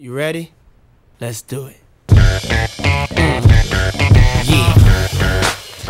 [0.00, 0.44] You ready?
[1.20, 1.80] Let's do it.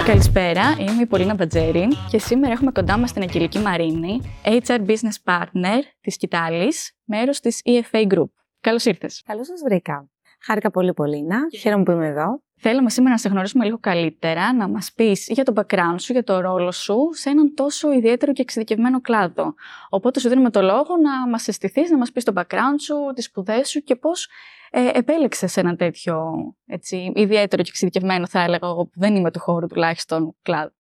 [0.04, 5.17] Καλησπέρα, είμαι η Πολίνα Μπατζέρη και σήμερα έχουμε κοντά μας την Αγγελική Μαρίνη, HR Business
[5.25, 8.31] Partner της Κιτάλης, μέρος της EFA Group.
[8.61, 9.23] Καλώς ήρθες.
[9.27, 10.11] Καλώς σας βρήκα.
[10.41, 11.39] Χάρηκα πολύ, Πολίνα.
[11.59, 12.43] Χαίρομαι που είμαι εδώ.
[12.61, 16.23] Θέλουμε σήμερα να σε γνωρίσουμε λίγο καλύτερα, να μας πεις για το background σου, για
[16.23, 19.55] το ρόλο σου σε έναν τόσο ιδιαίτερο και εξειδικευμένο κλάδο.
[19.88, 23.24] Οπότε σου δίνουμε το λόγο να μας συστηθείς, να μας πεις το background σου, τις
[23.24, 24.29] σπουδές σου και πώς
[24.70, 26.32] ε, επέλεξες ένα τέτοιο
[26.66, 30.73] έτσι, ιδιαίτερο και εξειδικευμένο, θα έλεγα εγώ, που δεν είμαι του χώρου τουλάχιστον κλάδο.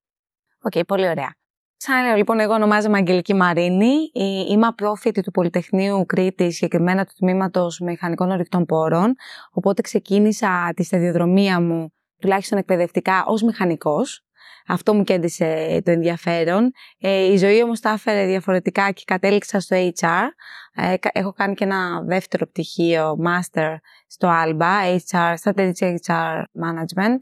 [0.62, 1.36] OK, okay, πολύ ωραία.
[1.80, 4.10] Σαν λέω, λοιπόν, εγώ ονομάζομαι Αγγελική Μαρίνη.
[4.50, 9.14] Είμαι απόφοιτη του Πολυτεχνείου Κρήτη, συγκεκριμένα του τμήματος Μηχανικών Ορυκτών Πόρων.
[9.52, 14.24] Οπότε ξεκίνησα τη σταδιοδρομία μου, τουλάχιστον εκπαιδευτικά, ως μηχανικός.
[14.66, 16.70] Αυτό μου κέντησε το ενδιαφέρον.
[16.98, 20.26] Ε, η ζωή όμως τα έφερε διαφορετικά και κατέληξα στο HR.
[20.74, 23.76] Ε, έχω κάνει και ένα δεύτερο πτυχίο, master
[24.06, 27.18] στο ALBA, HR, Strategic HR Management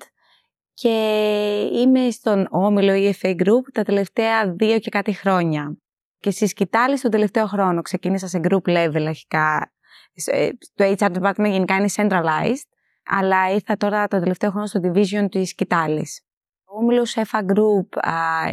[0.80, 5.76] και είμαι στον όμιλο EFA Group τα τελευταία δύο και κάτι χρόνια.
[6.18, 9.72] Και στη σκητάλη στον τελευταίο χρόνο ξεκίνησα σε group level αρχικά.
[10.24, 12.68] Ε, το HR department γενικά είναι centralized,
[13.04, 16.20] αλλά ήρθα τώρα το τελευταίο χρόνο στο division της σκητάλης.
[16.64, 18.02] Ο όμιλος EFA Group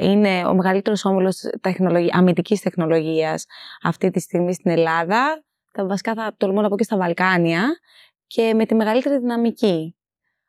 [0.01, 3.45] είναι ο μεγαλύτερος όμιλος τεχνολογία, αμυντικής τεχνολογίας
[3.81, 5.43] αυτή τη στιγμή στην Ελλάδα.
[5.71, 7.63] Τα βασικά θα τολμώ να πω και στα Βαλκάνια
[8.27, 9.95] και με τη μεγαλύτερη δυναμική.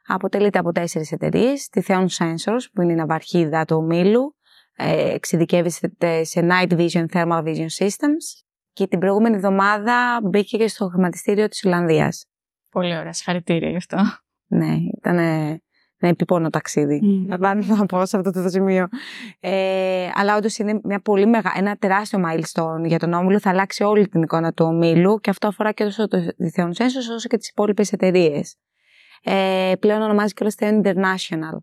[0.06, 4.36] Αποτελείται από τέσσερις εταιρείες, τη Theon Sensors που είναι η ναυαρχίδα του ομίλου,
[4.76, 10.88] ε, εξειδικεύεται σε Night Vision Thermal Vision Systems και την προηγούμενη εβδομάδα μπήκε και στο
[10.88, 12.26] χρηματιστήριο της Ολλανδίας.
[12.70, 13.96] Πολύ ωραία, συγχαρητήρια γι' αυτό.
[14.46, 17.00] Ναι, ήταν ένα επιπόνο ταξίδι.
[17.04, 17.38] Mm.
[17.38, 18.88] Να, να πω σε αυτό το σημείο.
[19.40, 23.40] Ε, αλλά όντως είναι μια πολύ μεγα, ένα τεράστιο milestone για τον όμιλο.
[23.40, 26.18] Θα αλλάξει όλη την εικόνα του ομίλου και αυτό αφορά και τόσο το
[26.56, 28.56] Theon Sensors όσο και τις υπόλοιπες εταιρείες
[29.24, 31.56] ε, πλέον ονομάζεται και Theon International.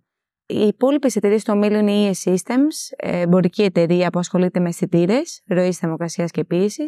[0.45, 5.41] Οι υπόλοιπες εταιρείες του ομίλου είναι η ES Systems, εμπορική εταιρεία που ασχολείται με αισθητήρες,
[5.47, 6.83] ροής θερμοκρασίας και πίεση.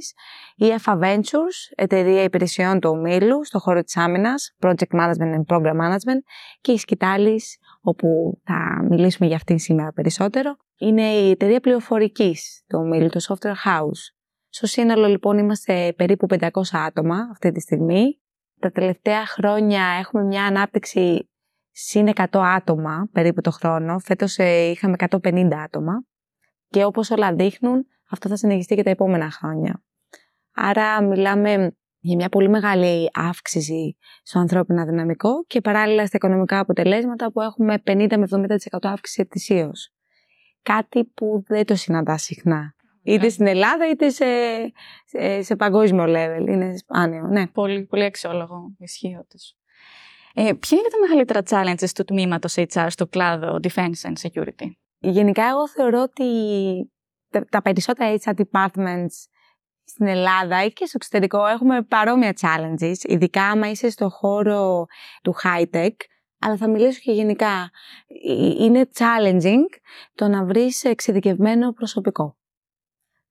[0.55, 5.75] Η EFA Ventures, εταιρεία υπηρεσιών του ομίλου στον χώρο της άμυνας, Project Management and Program
[5.75, 6.21] Management.
[6.61, 7.41] Και η Σκητάλη,
[7.81, 13.69] όπου θα μιλήσουμε για αυτήν σήμερα περισσότερο, είναι η εταιρεία πληροφορικής του ομίλου, το Software
[13.69, 14.13] House.
[14.49, 18.17] Στο σύνολο λοιπόν είμαστε περίπου 500 άτομα αυτή τη στιγμή
[18.63, 21.29] τα τελευταία χρόνια έχουμε μια ανάπτυξη
[21.71, 23.99] συν 100 άτομα περίπου το χρόνο.
[23.99, 26.05] Φέτος ε, είχαμε 150 άτομα
[26.67, 29.83] και όπως όλα δείχνουν αυτό θα συνεχιστεί και τα επόμενα χρόνια.
[30.53, 37.31] Άρα μιλάμε για μια πολύ μεγάλη αύξηση στο ανθρώπινο δυναμικό και παράλληλα στα οικονομικά αποτελέσματα
[37.31, 38.27] που έχουμε 50 με
[38.71, 39.93] 70% αύξηση ετησίως.
[40.61, 42.75] Κάτι που δεν το συναντά συχνά.
[43.03, 44.25] Είτε στην Ελλάδα είτε σε,
[45.05, 46.47] σε, σε παγκόσμιο level.
[46.47, 47.27] Είναι σπάνιο.
[47.27, 47.47] Ναι.
[47.47, 48.75] Πολύ, πολύ αξιόλογο.
[48.79, 49.57] Ισχύει όντως.
[50.33, 55.43] Ε, ποια είναι τα μεγαλύτερα challenges του τμήματος HR στο κλάδο Defense and Security; Γενικά,
[55.47, 56.25] εγώ θεωρώ ότι
[57.49, 59.15] τα περισσότερα HR departments
[59.83, 64.85] στην Ελλάδα ή και στο εξωτερικό έχουμε παρόμοια challenges, ειδικά άμα είσαι στο χώρο
[65.23, 65.95] του high-tech,
[66.39, 67.71] αλλά θα μιλήσω και γενικά.
[68.27, 69.79] Ε, είναι challenging
[70.15, 72.37] το να βρεις εξειδικευμένο προσωπικό.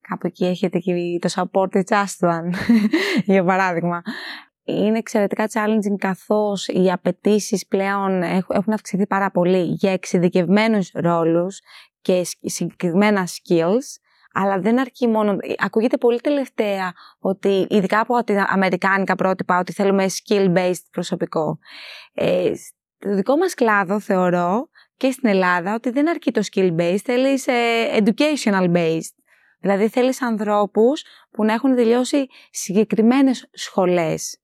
[0.07, 2.49] Κάπου εκεί έχετε και το support just one,
[3.33, 4.01] για παράδειγμα.
[4.65, 11.59] Είναι εξαιρετικά challenging καθώς οι απαιτήσεις πλέον έχουν αυξηθεί πάρα πολύ για εξειδικευμένους ρόλους
[12.01, 13.85] και συγκεκριμένα skills,
[14.33, 15.37] αλλά δεν αρκεί μόνο.
[15.57, 21.59] Ακούγεται πολύ τελευταία ότι, ειδικά από τα αμερικάνικα πρότυπα, ότι θέλουμε skill-based προσωπικό.
[22.13, 27.39] Ε, στο δικό μας κλάδο θεωρώ και στην Ελλάδα ότι δεν αρκεί το skill-based, θέλει
[27.97, 29.15] educational-based.
[29.63, 34.37] Δηλαδή θέλεις ανθρώπους που να έχουν τελειώσει συγκεκριμένες σχολές.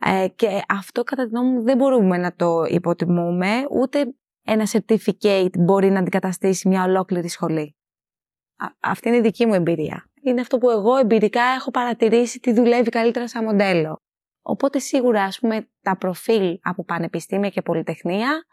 [0.00, 5.58] Ε, και αυτό κατά τη γνώμη μου δεν μπορούμε να το υποτιμούμε, ούτε ένα certificate
[5.58, 7.76] μπορεί να αντικαταστήσει μια ολόκληρη σχολή.
[8.80, 10.10] αυτή είναι η δική μου εμπειρία.
[10.22, 14.02] Είναι αυτό που εγώ εμπειρικά έχω παρατηρήσει τι δουλεύει καλύτερα σαν μοντέλο.
[14.42, 18.44] Οπότε σίγουρα ας πούμε τα προφίλ από πανεπιστήμια και πολυτεχνία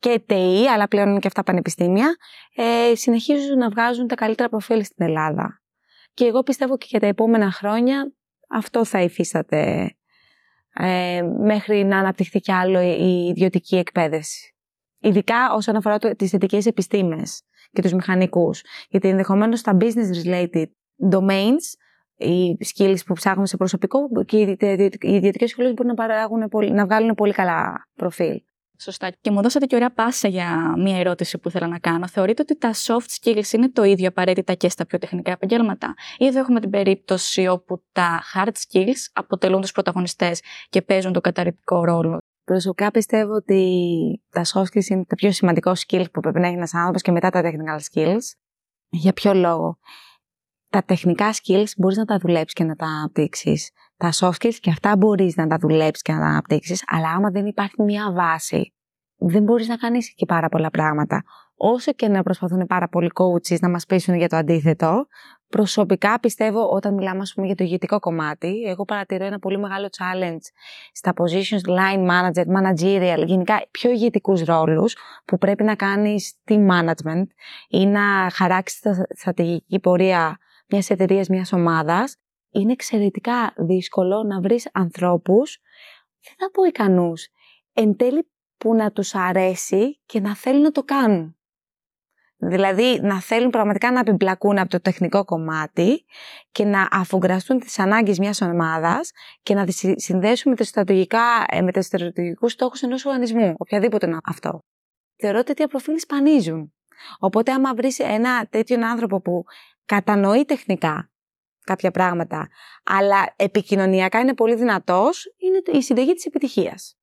[0.00, 2.16] και ΤΕΗ, αλλά πλέον είναι και αυτά πανεπιστήμια,
[2.54, 5.62] ε, συνεχίζουν να βγάζουν τα καλύτερα προφίλ στην Ελλάδα.
[6.14, 8.12] Και εγώ πιστεύω και για τα επόμενα χρόνια
[8.48, 9.90] αυτό θα υφίσταται
[10.74, 14.54] ε, μέχρι να αναπτυχθεί κι άλλο η ιδιωτική εκπαίδευση.
[14.98, 17.42] Ειδικά όσον αφορά τις θετικές επιστήμες
[17.72, 18.62] και τους μηχανικούς.
[18.88, 20.66] Γιατί ενδεχομένως στα business related
[21.10, 21.64] domains,
[22.16, 24.36] οι skills που ψάχνουμε σε προσωπικό και
[25.00, 28.40] οι ιδιωτικές σχολές μπορούν να, παράγουν, να βγάλουν πολύ καλά προφίλ.
[28.82, 29.10] Σωστά.
[29.20, 32.08] Και μου δώσατε και ωραία πάσα για μία ερώτηση που ήθελα να κάνω.
[32.08, 36.26] Θεωρείτε ότι τα soft skills είναι το ίδιο απαραίτητα και στα πιο τεχνικά επαγγέλματα, ή
[36.26, 41.84] εδώ έχουμε την περίπτωση όπου τα hard skills αποτελούν τους πρωταγωνιστές και παίζουν το καταρρυπτικό
[41.84, 46.46] ρόλο; Προσωπικά πιστεύω ότι τα soft skills είναι το πιο σημαντικό skill που πρέπει να
[46.46, 48.22] έχει ένας άνθρωπος και μετά τα technical skills.
[48.88, 49.78] Για ποιο λόγο;
[50.68, 53.72] Τα τεχνικά skills μπορείς να τα δουλέψεις και να τα αναπτύξει.
[54.00, 57.30] Τα soft skills και αυτά μπορείς να τα δουλέψεις και να τα αναπτύξεις, αλλά άμα
[57.30, 58.74] δεν υπάρχει μια βάση,
[59.16, 61.22] δεν μπορείς να κάνεις και πάρα πολλά πράγματα.
[61.62, 65.06] Όσο και να προσπαθούν πάρα πολλοί coaches να μας πείσουν για το αντίθετο,
[65.48, 70.40] προσωπικά πιστεύω όταν μιλάμε πούμε, για το ηγετικό κομμάτι, εγώ παρατηρώ ένα πολύ μεγάλο challenge
[70.92, 77.24] στα positions line manager, managerial, γενικά πιο ηγετικούς ρόλους που πρέπει να κάνεις team management
[77.68, 80.38] ή να χαράξεις τη στρατηγική πορεία
[80.68, 82.19] μιας εταιρείας, μιας ομάδας.
[82.50, 85.58] Είναι εξαιρετικά δύσκολο να βρεις ανθρώπους,
[86.20, 87.28] δεν θα πω ικανούς,
[87.72, 91.34] εν τέλει που να τους αρέσει και να θέλουν να το κάνουν.
[92.36, 96.04] Δηλαδή να θέλουν πραγματικά να επιμπλακούν από το τεχνικό κομμάτι
[96.52, 99.10] και να αφογκραστούν τις ανάγκες μιας ομάδας
[99.42, 104.06] και να τις συνδέσουν με, τα στρατηγικά, ε, με τους στρατηγικούς στόχους ενός οργανισμού, οποιαδήποτε
[104.06, 104.60] είναι αυτό.
[105.16, 106.74] Θεωρώ ότι τέτοια προφίλ σπανίζουν.
[107.18, 109.44] Οπότε άμα βρεις ένα τέτοιον άνθρωπο που
[109.84, 111.09] κατανοεί τεχνικά
[111.70, 112.48] κάποια πράγματα,
[112.84, 116.98] αλλά επικοινωνιακά είναι πολύ δυνατός, είναι η συνταγή της επιτυχίας.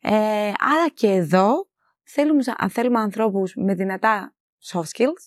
[0.00, 1.68] Ε, άρα και εδώ
[2.02, 4.34] θέλουμε, θέλουμε ανθρώπους με δυνατά
[4.72, 5.22] soft skills,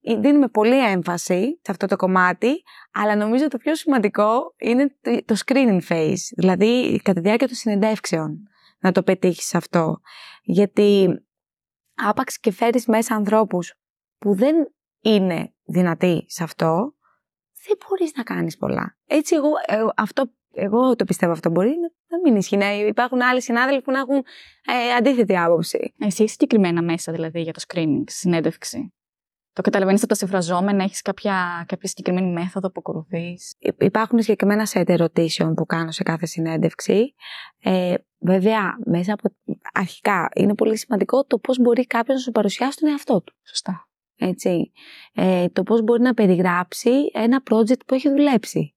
[0.00, 2.62] ε, δίνουμε πολύ έμφαση σε αυτό το κομμάτι,
[2.92, 8.42] αλλά νομίζω το πιο σημαντικό είναι το screening phase, δηλαδή κατά τη διάρκεια των συνεντεύξεων
[8.78, 10.00] να το πετύχεις αυτό.
[10.42, 11.08] Γιατί
[11.94, 13.74] άπαξ και φέρεις μέσα ανθρώπους
[14.18, 14.54] που δεν
[15.00, 16.94] είναι δυνατοί σε αυτό,
[17.68, 18.96] δεν μπορείς να κάνεις πολλά.
[19.06, 21.50] Έτσι εγώ, εγώ ε, αυτό εγώ το πιστεύω αυτό.
[21.50, 21.74] Μπορεί
[22.08, 22.56] να μην ισχύει.
[22.56, 24.16] Να υπάρχουν άλλοι συνάδελφοι που να έχουν
[24.66, 25.94] ε, αντίθετη άποψη.
[25.98, 28.92] Εσύ έχεις συγκεκριμένα μέσα δηλαδή για το screening, συνέντευξη.
[29.52, 34.88] Το καταλαβαίνεις από τα συμφραζόμενα, έχεις κάποια, κάποια συγκεκριμένη μέθοδο που ακολουθείς; Υπάρχουν συγκεκριμένα σετ
[34.90, 37.14] ερωτήσεων που κάνω σε κάθε συνέντευξη.
[37.62, 39.34] Ε, βέβαια, μέσα από.
[39.72, 43.34] Αρχικά, είναι πολύ σημαντικό το πώς μπορεί κάποιος να σου παρουσιάσει τον εαυτό του.
[43.42, 43.87] Σωστά.
[44.18, 44.72] Έτσι.
[45.14, 48.72] Ε, το πώς μπορεί να περιγράψει ένα project που έχει δουλέψει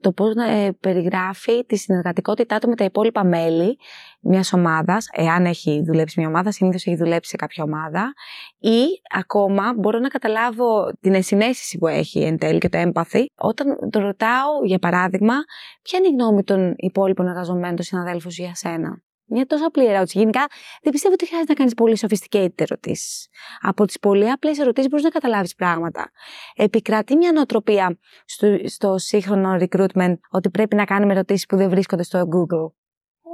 [0.00, 3.78] το πώς ε, περιγράφει τη συνεργατικότητά του με τα υπόλοιπα μέλη
[4.20, 8.12] μιας ομάδας, εάν έχει δουλέψει μια ομάδα, συνήθως έχει δουλέψει σε κάποια ομάδα,
[8.58, 13.90] ή ακόμα μπορώ να καταλάβω την ενσυναίσθηση που έχει εν τέλει και το έμπαθη, όταν
[13.90, 15.34] το ρωτάω, για παράδειγμα,
[15.82, 20.18] ποια είναι η γνώμη των υπόλοιπων εργαζομένων, των συναδέλφων για σένα; Μια τόσο απλή ερώτηση.
[20.18, 20.46] Γενικά,
[20.82, 23.28] δεν πιστεύω ότι χρειάζεται να κάνεις πολύ sophisticated ερωτήσεις.
[23.60, 26.10] Από τις πολύ απλές ερωτήσεις μπορείς να καταλάβεις πράγματα.
[26.54, 32.02] Επικρατεί μια νοοτροπία στο, στο σύγχρονο recruitment ότι πρέπει να κάνουμε ερωτήσεις που δεν βρίσκονται
[32.02, 32.70] στο Google.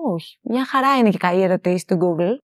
[0.04, 0.38] Όχι.
[0.42, 2.36] Μια χαρά είναι και η ερωτήσει του Google.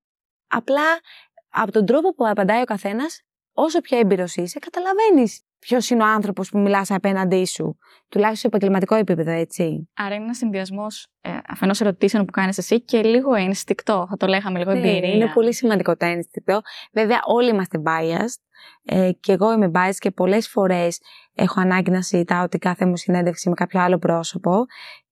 [0.49, 1.01] Απλά
[1.49, 3.23] από τον τρόπο που απαντάει ο καθένας,
[3.53, 7.79] όσο πιο έμπειρος είσαι, καταλαβαίνεις ποιος είναι ο άνθρωπος που μιλάς απέναντί σου;
[8.09, 9.89] Τουλάχιστον σε επαγγελματικό επίπεδο, έτσι.
[9.97, 14.07] Άρα είναι ένας συνδυασμός ε, αφενός ερωτήσεων που κάνεις εσύ και λίγο ένστικτο.
[14.11, 15.15] Θα το λέγαμε λίγο ναι, εμπειρία.
[15.15, 16.61] Είναι πολύ σημαντικό το ένστικτο.
[16.93, 18.43] Βέβαια, όλοι είμαστε biased.
[18.85, 21.01] Ε, και εγώ είμαι biased και πολλές φορές
[21.35, 24.65] έχω ανάγκη να συζητάω την κάθε μου συνέντευξη με κάποιο άλλο πρόσωπο.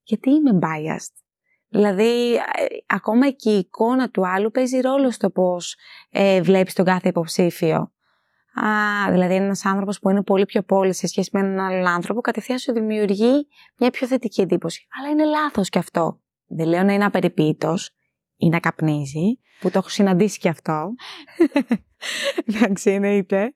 [0.02, 1.14] Γιατί είμαι biased;
[1.68, 2.40] Δηλαδή, ε,
[2.86, 5.76] ακόμα και η εικόνα του άλλου παίζει ρόλο στο πώς
[6.10, 7.90] ε, βλέπεις τον κάθε υποψήφιο.
[8.64, 11.86] Α, δηλαδή είναι ένας άνθρωπος που είναι πολύ πιο πόλης σε σχέση με έναν άλλον
[11.86, 13.48] άνθρωπο, κατευθείαν σου δημιουργεί
[13.78, 14.86] μια πιο θετική εντύπωση.
[14.98, 16.20] Αλλά είναι λάθος και αυτό.
[16.46, 17.90] Δεν λέω να είναι απεριποίητος
[18.36, 20.94] ή να καπνίζει, που το έχω συναντήσει και αυτό.
[22.46, 23.52] Εντάξει, εννοείται.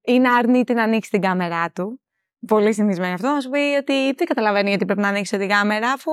[0.00, 2.00] Ή να αρνείται να ανοίξει την κάμερά του.
[2.46, 5.90] Πολύ συνηθισμένο αυτό, να σου πει ότι δεν καταλαβαίνει γιατί πρέπει να ανοίξει την κάμερα,
[5.92, 6.10] αφού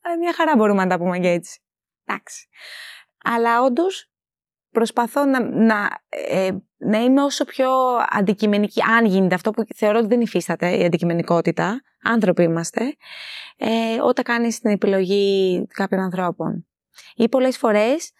[0.00, 1.60] ε, μια χαρά μπορούμε να τα πούμε και έτσι.
[2.04, 2.48] Εντάξει.
[3.24, 4.10] Αλλά όντως
[4.70, 7.70] προσπαθώ να, να, ε, να είμαι όσο πιο
[8.10, 12.96] αντικειμενική, αν γίνεται αυτό που θεωρώ ότι δεν υφίσταται η αντικειμενικότητα, άνθρωποι είμαστε,
[13.56, 16.66] ε, όταν κάνεις την επιλογή κάποιων ανθρώπων.
[17.14, 18.10] Ή πολλές φορές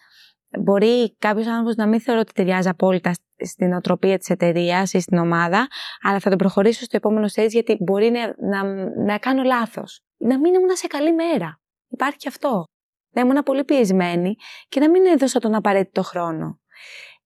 [0.61, 3.13] μπορεί κάποιος άνθρωπος να μην θεωρώ ότι ταιριάζει απόλυτα
[3.45, 5.67] στην οτροπία της εταιρείας ή στην ομάδα,
[6.03, 10.01] αλλά θα τον προχωρήσω στο επόμενο stage γιατί μπορεί να, να, να κάνω λάθος.
[10.17, 11.61] Να μην ήμουν σε καλή μέρα.
[11.89, 12.65] Υπάρχει και αυτό
[13.11, 14.35] να ήμουν πολύ πιεσμένη
[14.69, 16.61] και να μην έδωσα τον απαραίτητο χρόνο.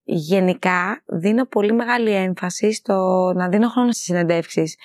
[0.03, 2.95] Γενικά, δίνω πολύ μεγάλη έμφαση στο
[3.37, 4.77] να δίνω χρόνο στις συνεντεύξεις.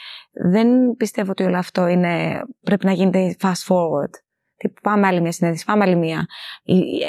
[0.52, 4.12] Δεν πιστεύω ότι όλο αυτό είναι, πρέπει να γίνεται fast forward.
[4.58, 6.26] Τι πάμε άλλη μια συνέντευξη, πάμε άλλη μια.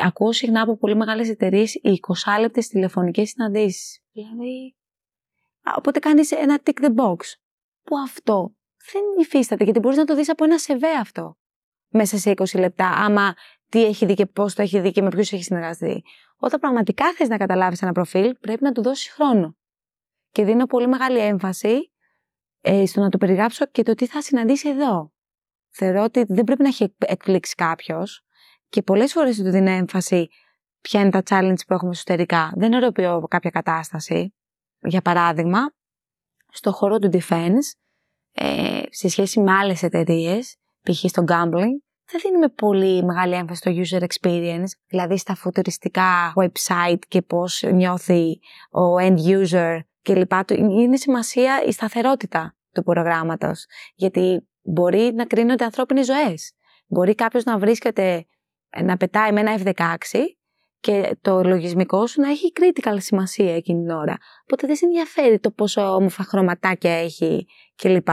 [0.04, 2.00] Ακούω συχνά από πολύ μεγάλες εταιρείες οι
[2.36, 4.02] 20 λεπτές τηλεφωνικές συναντήσεις.
[4.12, 4.76] Δηλαδή,
[5.76, 7.16] οπότε κάνεις ένα tick the box.
[7.82, 8.54] Που αυτό
[8.92, 11.36] δεν υφίσταται, γιατί μπορείς να το δεις από ένα σεβέ αυτό
[11.88, 12.88] μέσα σε 20 λεπτά.
[12.88, 13.34] Άμα
[13.68, 16.02] τι έχει δει και πώς το έχει δει και με ποιους έχει συνεργαστεί.
[16.38, 19.56] Όταν πραγματικά θες να καταλάβεις ένα προφίλ, πρέπει να του δώσεις χρόνο.
[20.30, 21.92] Και δίνω πολύ μεγάλη έμφαση
[22.60, 25.12] ε, στο να του περιγράψω και το τι θα συναντήσει εδώ.
[25.68, 28.24] Θεωρώ ότι δεν πρέπει να έχει εκπλήξει κάποιος
[28.68, 30.28] και πολλές φορές του δίνω έμφαση
[30.80, 32.52] ποια είναι τα challenge που έχουμε εσωτερικά.
[32.54, 34.34] Δεν ερωτώ κάποια κατάσταση.
[34.80, 35.58] Για παράδειγμα,
[36.48, 37.72] στο χώρο του defense,
[38.32, 41.04] ε, σε σχέση με άλλες εταιρείες, π.χ.
[41.08, 47.22] στο gambling, δεν δίνουμε πολύ μεγάλη έμφαση στο user experience, δηλαδή στα φουτουριστικά website και
[47.22, 48.38] πώς νιώθει
[48.70, 50.32] ο end user κλπ.
[50.50, 56.52] Είναι σημασία η σταθερότητα του προγράμματος, γιατί μπορεί να κρίνονται ανθρώπινες ζωές.
[56.86, 58.26] Μπορεί κάποιος να βρίσκεται,
[58.82, 60.20] να πετάει με ένα F-16
[60.80, 64.16] και το λογισμικό σου να έχει critical σημασία εκείνη την ώρα.
[64.42, 67.46] Οπότε δεν σε ενδιαφέρει το πόσο όμορφα χρωματάκια έχει
[67.76, 68.08] κλπ.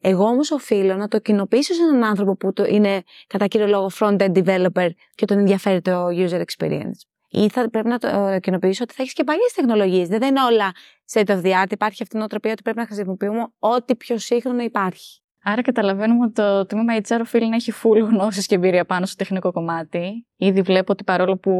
[0.00, 3.90] Εγώ όμως οφείλω να το κοινοποιήσω σε έναν άνθρωπο που το είναι κατά κύριο λόγο
[3.98, 7.00] front-end developer και τον ενδιαφέρει το user experience.
[7.28, 10.08] Ή θα πρέπει να το κοινοποιήσω ότι θα έχεις και παλιές τεχνολογίες.
[10.08, 10.72] Δεν είναι όλα
[11.12, 11.70] state of the art.
[11.70, 15.20] Υπάρχει αυτή η νοοτροπία ότι πρέπει να χρησιμοποιούμε ό,τι πιο σύγχρονο υπάρχει.
[15.42, 19.16] Άρα καταλαβαίνουμε ότι το τμήμα HR οφείλει να έχει full γνώσεις και εμπειρία πάνω στο
[19.16, 20.26] τεχνικό κομμάτι.
[20.36, 21.52] Ήδη βλέπω ότι παρόλο που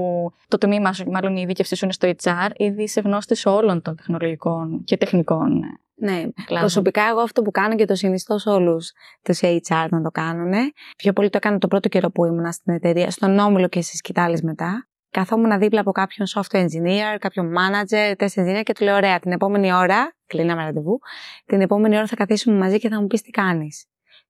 [0.48, 4.84] το τμήμα, μάλλον η ειδίκευσή σου είναι στο HR, ήδη είσαι γνώστης όλων των τεχνολογικών
[4.84, 5.62] και τεχνικών
[6.00, 6.22] ναι,
[6.60, 8.92] προσωπικά εγώ αυτό που κάνω και το συνιστώ σε όλους
[9.22, 10.52] τους HR να το κάνουν.
[10.96, 14.00] Πιο πολύ το έκανα το πρώτο καιρό που ήμουν στην εταιρεία, στον όμιλο και στις
[14.00, 14.88] κοιτάλε μετά.
[15.10, 19.32] Καθόμουν δίπλα από κάποιον software engineer, κάποιον manager, test engineer και του λέω: Ωραία, την
[19.32, 20.98] επόμενη ώρα, κλείναμε ραντεβού,
[21.46, 23.86] την επόμενη ώρα θα καθίσουμε μαζί και θα μου πεις τι κάνεις.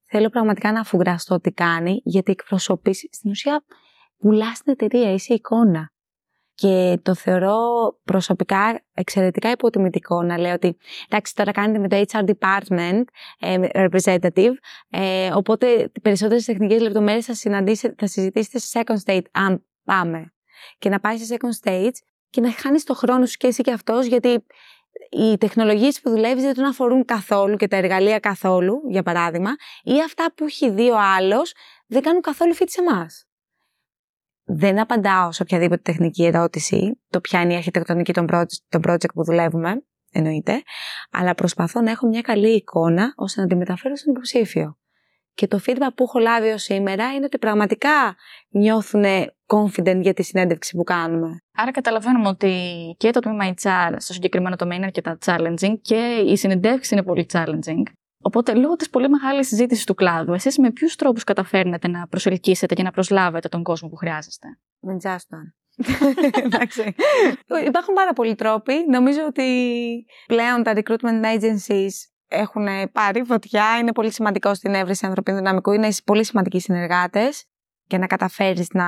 [0.07, 3.65] Θέλω πραγματικά να αφουγκραστώ τι κάνει, γιατί εκπροσωπείς στην ουσία
[4.19, 5.93] πουλάς την εταιρεία, είσαι εικόνα.
[6.61, 7.59] Και το θεωρώ
[8.05, 10.77] προσωπικά εξαιρετικά υποτιμητικό να λέω ότι
[11.09, 13.03] εντάξει τώρα κάνετε με το HR department
[13.39, 14.53] ε, representative
[14.91, 17.35] ε, οπότε περισσότερες τεχνικές λεπτομέρειες θα,
[17.97, 20.33] θα συζητήσετε σε second stage αν πάμε.
[20.79, 21.95] Και να πάει σε second stage
[22.31, 24.45] και να χάνεις το χρόνο σου και εσύ και αυτός γιατί
[25.11, 29.51] οι τεχνολογίες που δουλεύεις δεν τον αφορούν καθόλου και τα εργαλεία καθόλου, για παράδειγμα,
[29.83, 31.55] ή αυτά που έχει δει ο άλλος
[31.87, 33.30] δεν κάνουν καθόλου fit σε εμάς
[34.55, 39.25] δεν απαντάω σε οποιαδήποτε τεχνική ερώτηση, το ποια είναι η αρχιτεκτονική των project, project που
[39.25, 40.63] δουλεύουμε, εννοείται,
[41.11, 44.79] αλλά προσπαθώ να έχω μια καλή εικόνα ώστε να τη μεταφέρω στον υποψήφιο.
[45.35, 48.17] Και το feedback που έχω λάβει ως σήμερα είναι ότι πραγματικά
[48.49, 49.05] νιώθουν
[49.47, 51.43] confident για τη συνέντευξη που κάνουμε.
[51.57, 52.55] Άρα καταλαβαίνουμε ότι
[52.99, 57.27] και το τμήμα HR στο συγκεκριμένο τομέα είναι αρκετά challenging και η συνεντεύξη είναι πολύ
[57.33, 57.83] challenging.
[58.23, 62.75] Οπότε, λόγω της πολύ μεγάλης συζήτηση του κλάδου, εσείς με ποιους τρόπους καταφέρνετε να προσελκύσετε
[62.75, 64.47] και να προσλάβετε τον κόσμο που χρειάζεστε;
[64.81, 65.55] Με τζάστον.
[66.45, 66.95] Εντάξει.
[67.67, 68.75] Υπάρχουν πάρα πολλοί τρόποι.
[68.89, 69.45] Νομίζω ότι
[70.27, 71.93] πλέον τα recruitment agencies
[72.29, 73.79] έχουν πάρει φωτιά.
[73.79, 75.73] Είναι πολύ σημαντικό στην έβρεση ανθρωπίνου δυναμικού.
[75.73, 77.45] Είναι πολύ σημαντικοί συνεργάτες
[77.87, 78.87] και να καταφέρεις να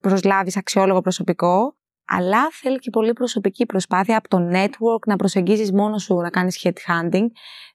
[0.00, 6.02] προσλάβεις αξιόλογο προσωπικό αλλά θέλει και πολύ προσωπική προσπάθεια από το network να προσεγγίζεις μόνος
[6.02, 7.26] σου να κάνεις headhunting.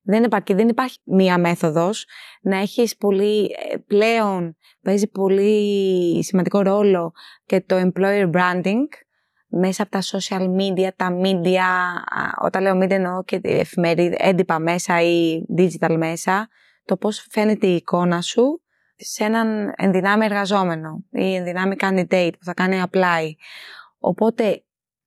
[0.01, 2.05] Δεν υπάρχει, δεν υπάρχει μία μέθοδος.
[2.41, 7.11] Να έχεις πολύ, ε, πλέον παίζει πολύ σημαντικό ρόλο
[7.45, 8.87] και το employer branding
[9.47, 11.61] μέσα από τα social media, τα media,
[12.41, 16.47] όταν λέω media εννοώ και εφημερίδα, έντυπα μέσα ή digital μέσα,
[16.85, 18.61] το πώς φαίνεται η εικόνα σου
[18.97, 23.31] σε έναν ενδυνάμει εργαζόμενο ή ενδυνάμει candidate που θα κάνει apply.
[23.99, 24.61] Οπότε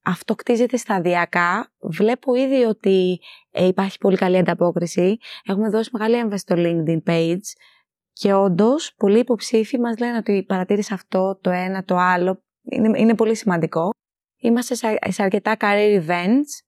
[0.04, 1.72] αυτό κτίζεται σταδιακά.
[1.80, 3.20] Βλέπω ήδη ότι
[3.50, 5.18] ε, υπάρχει πολύ καλή ανταπόκριση.
[5.44, 7.46] Έχουμε δώσει μεγάλη έμβαση στο LinkedIn page
[8.12, 12.42] και όντως πολλοί υποψήφοι μας λένε ότι παρατήρησε αυτό, το ένα, το άλλο.
[12.62, 13.90] Είναι, είναι πολύ σημαντικό.
[14.36, 16.64] Είμαστε σε, σε αρκετά career events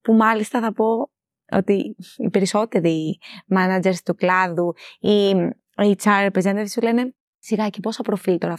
[0.00, 1.10] που μάλιστα θα πω
[1.52, 3.18] ότι οι περισσότεροι
[3.56, 5.32] managers του κλάδου ή
[5.76, 7.14] HR representatives σου λένε
[7.46, 8.58] Σιγά και πόσα προφίλ τώρα,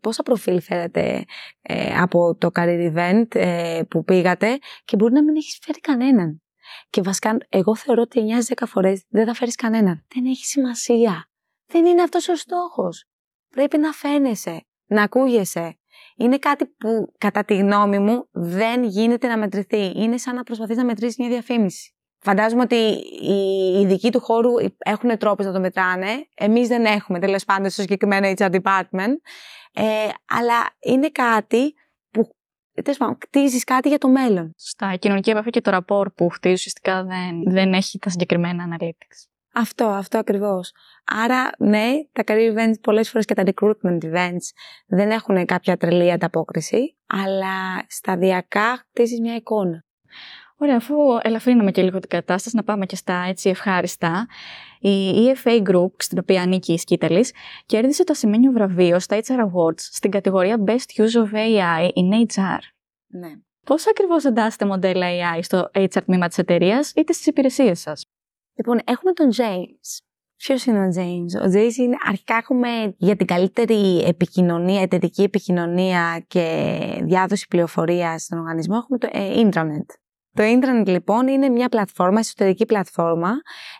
[0.00, 1.24] πόσα προφίλ φέρετε
[1.62, 6.42] ε, από το career event ε, που πήγατε και μπορεί να μην έχεις φέρει κανέναν.
[6.90, 8.20] Και βασικά εγώ θεωρώ ότι
[8.54, 10.06] 9-10 φορές δεν θα φέρεις κανέναν.
[10.14, 11.30] Δεν έχει σημασία.
[11.66, 13.04] Δεν είναι αυτός ο στόχος.
[13.48, 15.78] Πρέπει να φαίνεσαι, να ακούγεσαι.
[16.16, 19.92] Είναι κάτι που κατά τη γνώμη μου δεν γίνεται να μετρηθεί.
[19.96, 21.91] Είναι σαν να προσπαθείς να μετρήσεις μια διαφήμιση.
[22.24, 22.76] Φαντάζομαι ότι
[23.22, 26.26] οι ειδικοί του χώρου έχουν τρόπους να το μετράνε.
[26.34, 29.14] Εμείς δεν έχουμε, τέλος πάντων, στο συγκεκριμένο HR department.
[29.72, 31.74] Ε, αλλά είναι κάτι
[32.10, 32.28] που
[32.82, 34.54] τέλος πάντων, κτίζεις κάτι για το μέλλον.
[34.56, 39.28] Στα κοινωνική επαφή και το ραπόρ που χτίζει ουσιαστικά δεν, δεν έχει τα συγκεκριμένα analytics.
[39.54, 40.72] Αυτό, αυτό ακριβώς.
[41.04, 44.46] Άρα, ναι, τα career events πολλές φορές και τα recruitment events
[44.86, 49.84] δεν έχουν κάποια τρελή ανταπόκριση, αλλά σταδιακά χτίζεις μια εικόνα.
[50.62, 54.26] Ωραία, αφού ελαφρύναμε και λίγο την κατάσταση, να πάμε και στα έτσι ευχάριστα.
[54.80, 57.32] Η EFA Group, στην οποία ανήκει η Σκήταλης,
[57.66, 62.58] κέρδισε το ασημένιο βραβείο στα HR Awards στην κατηγορία Best Use of AI in HR.
[63.06, 63.32] Ναι.
[63.66, 68.04] Πώς ακριβώς εντάσσετε μοντέλα AI στο HR τμήμα της εταιρείας είτε στις υπηρεσίες σας;
[68.54, 70.00] Λοιπόν, έχουμε τον James.
[70.36, 71.46] Ποιος είναι ο James?
[71.46, 78.38] Ο James είναι, αρχικά έχουμε για την καλύτερη επικοινωνία, εταιρική επικοινωνία και διάδοση πληροφορίας στον
[78.38, 80.02] οργανισμό, έχουμε το ε, intranet.
[80.34, 83.30] Το intranet λοιπόν είναι μια πλατφόρμα, εσωτερική πλατφόρμα,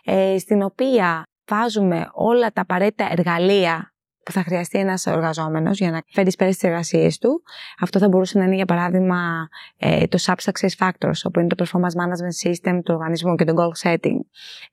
[0.03, 3.93] ε, στην οποία βάζουμε όλα τα απαραίτητα εργαλεία
[4.23, 7.43] που θα χρειαστεί ένας εργαζόμενος για να φέρει πέρα στι εργασίες του.
[7.79, 11.65] Αυτό θα μπορούσε να είναι, για παράδειγμα, ε, το Sub Success Factors, όπου είναι το
[11.65, 14.19] Performance Management System του οργανισμού και το Goal Setting.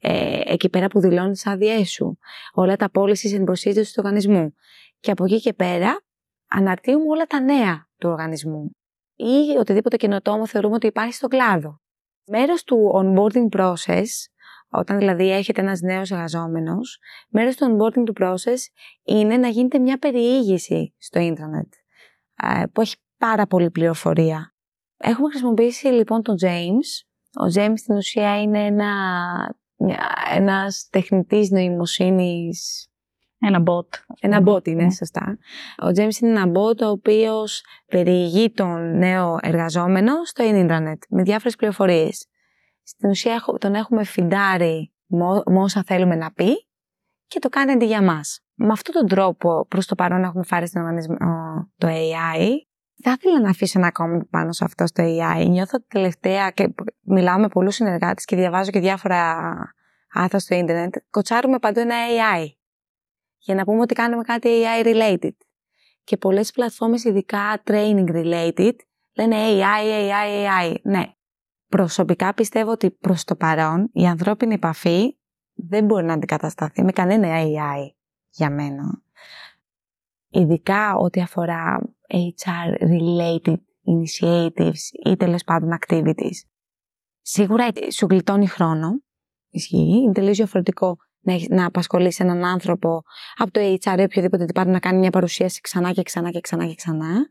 [0.00, 2.18] Ε, εκεί πέρα που δηλώνει τις άδειέ σου.
[2.52, 4.54] Όλα τα policies and procedures του οργανισμού.
[5.00, 6.00] Και από εκεί και πέρα
[6.49, 8.75] αναρτήσουμε όλα τα νέα του οργανισμού
[9.20, 11.80] ή οτιδήποτε καινοτόμο θεωρούμε ότι υπάρχει στον κλάδο.
[12.26, 14.06] Μέρος του onboarding process
[14.68, 16.98] όταν δηλαδή έχετε ένας νέος εργαζόμενος,
[17.28, 18.58] μέρος του onboarding του process
[19.04, 21.72] είναι να γίνεται μια περιήγηση στο ίντερνετ,
[22.72, 24.54] που έχει πάρα πολύ πληροφορία.
[24.96, 27.06] Έχουμε χρησιμοποιήσει λοιπόν τον James.
[27.40, 28.94] Ο James στην ουσία είναι ένα,
[30.34, 32.89] ένας τεχνητής νοημοσύνης
[33.40, 33.88] ένα bot.
[34.20, 34.90] Ένα bot είναι, ναι.
[34.90, 35.38] σωστά.
[35.82, 41.56] Ο James είναι ένα bot ο οποίος περιηγεί τον νέο εργαζόμενο στο ίντερνετ με διάφορες
[41.56, 42.28] πληροφορίες
[42.90, 44.92] στην ουσία τον έχουμε φιντάρει
[45.47, 46.68] με όσα θέλουμε να πει
[47.26, 48.40] και το κάνει αντί για μας.
[48.54, 51.16] Με αυτόν τον τρόπο προς το παρόν έχουμε φάρει στον οργανισμό
[51.76, 52.49] το AI.
[53.02, 55.47] Θα ήθελα να αφήσω ένα comment πάνω σε αυτό στο AI.
[55.49, 59.49] Νιώθω ότι τελευταία και μιλάω με πολλούς συνεργάτες και διαβάζω και διάφορα
[60.12, 60.94] άθρα στο ίντερνετ.
[61.11, 62.47] Κοτσάρουμε παντού ένα AI
[63.40, 65.37] για να πούμε ότι κάνουμε κάτι AI related.
[66.04, 68.75] Και πολλές πλατφόρμες, ειδικά training related,
[69.16, 70.75] λένε AI, AI, AI.
[70.82, 71.14] Ναι,
[71.70, 75.18] Προσωπικά πιστεύω ότι προς το παρόν η ανθρώπινη επαφή
[75.54, 77.88] δεν μπορεί να αντικατασταθεί με κανένα AI
[78.28, 79.02] για μένα.
[80.28, 86.38] Ειδικά ό,τι αφορά HR-related initiatives ή τέλος πάντων activities.
[87.20, 89.02] Σίγουρα σου γλιτώνει χρόνο,
[89.49, 93.02] ισχύει, είναι τελείως διαφορετικό να, να απασχολήσει έναν άνθρωπο
[93.36, 96.66] από το HR ή οποιοδήποτε τι να κάνει μια παρουσίαση ξανά και ξανά και ξανά
[96.66, 97.26] και ξανά.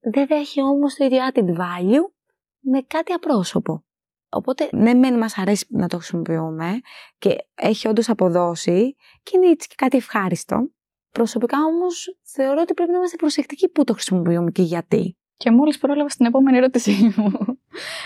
[0.00, 2.12] Δεν έχει όμως το ίδιο added value
[2.60, 3.84] με κάτι απρόσωπο.
[4.30, 6.80] Οπότε, ναι, μεν μας αρέσει να το χρησιμοποιούμε
[7.18, 10.70] και έχει όντως αποδώσει και είναι έτσι και κάτι ευχάριστο.
[11.10, 15.16] Προσωπικά όμως θεωρώ ότι πρέπει να είμαστε προσεκτικοί που το χρησιμοποιούμε και γιατί.
[15.36, 17.32] Και μόλις πρόλαβα στην επόμενη ερώτησή μου.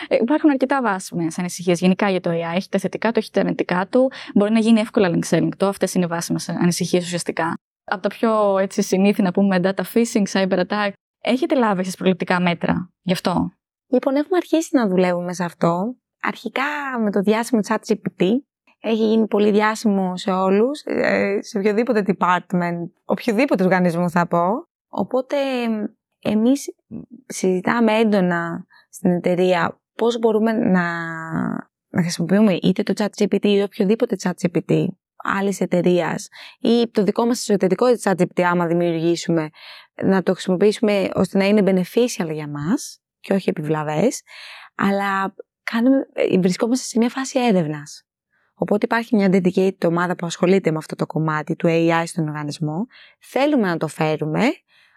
[0.08, 2.56] Ε, υπάρχουν αρκετά βάσιμες ανησυχίες γενικά για το AI.
[2.56, 4.10] Έχει τα θετικά του, έχει τα αρνητικά του.
[4.34, 5.66] Μπορεί να γίνει εύκολα ελεγκτό.
[5.66, 7.54] Αυτές είναι οι βάσιμες ανησυχίες ουσιαστικά.
[7.84, 10.90] Από τα πιο έτσι, συνήθι να πούμε data phishing, cyber attack.
[11.20, 13.52] Έχετε λάβει εσείς προληπτικά μέτρα γι' αυτό;
[13.86, 15.96] Λοιπόν, έχουμε αρχίσει να δουλεύουμε σε αυτό.
[16.22, 16.62] Αρχικά
[17.00, 18.24] με το διάσημο ChatGPT.
[18.80, 24.46] Έχει γίνει πολύ διάσημο σε όλους, ε, σε οποιοδήποτε department, οποιοδήποτε οργανισμό θα πω.
[24.88, 25.36] Οπότε
[26.20, 26.74] εμείς
[27.26, 30.85] συζητάμε έντονα στην εταιρεία πώς μπορούμε να,
[31.88, 36.28] να χρησιμοποιούμε είτε το ChatGPT ή οποιοδήποτε ChatGPT άλλης εταιρείας
[36.61, 39.48] ή το δικό μας εσωτερικό ChatGPT άμα δημιουργήσουμε,
[40.02, 44.22] να το χρησιμοποιήσουμε ώστε να είναι beneficial για μας και όχι επιβλαβές,
[44.74, 48.04] αλλά κάνουμε, ε, βρισκόμαστε σε μια φάση έρευνας.
[48.54, 52.87] Οπότε υπάρχει μια dedicated ομάδα που ασχολείται με αυτό το κομμάτι του AI στον οργανισμό.
[53.20, 54.42] Θέλουμε να το φέρουμε,